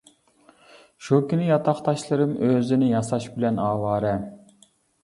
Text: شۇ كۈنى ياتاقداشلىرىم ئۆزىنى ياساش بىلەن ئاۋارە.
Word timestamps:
شۇ 1.07 1.19
كۈنى 1.33 1.45
ياتاقداشلىرىم 1.49 2.35
ئۆزىنى 2.49 2.91
ياساش 2.97 3.31
بىلەن 3.39 3.63
ئاۋارە. 3.69 4.21